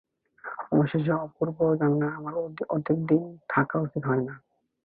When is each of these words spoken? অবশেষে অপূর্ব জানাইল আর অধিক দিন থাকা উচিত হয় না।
অবশেষে 0.71 1.13
অপূর্ব 1.17 1.57
জানাইল 1.79 2.23
আর 2.29 2.35
অধিক 2.69 2.99
দিন 3.09 3.23
থাকা 3.49 3.75
উচিত 3.79 4.03
হয় 4.05 4.23
না। 4.27 4.35